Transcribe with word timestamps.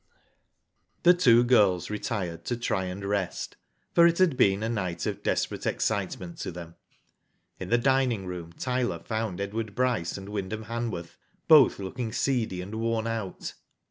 The 1.03 1.13
two 1.13 1.43
girls 1.43 1.91
retired 1.91 2.43
to 2.45 2.57
try 2.57 2.85
and 2.85 3.05
rest, 3.05 3.55
for 3.93 4.07
it 4.07 4.17
had 4.17 4.35
been 4.35 4.63
a 4.63 4.67
night 4.69 5.05
of 5.05 5.21
desperate 5.21 5.67
excitement 5.67 6.39
to 6.39 6.51
them. 6.51 6.73
In 7.59 7.69
the 7.69 7.77
dining 7.77 8.25
room, 8.25 8.51
Tyler 8.51 8.97
found 9.03 9.39
Edward 9.39 9.75
Bryce 9.75 10.17
and 10.17 10.29
Wyndham 10.29 10.63
Hanworth, 10.65 11.17
both 11.47 11.77
looking 11.77 12.11
seedy 12.11 12.63
and 12.63 12.73
worn 12.73 13.05
out. 13.05 13.53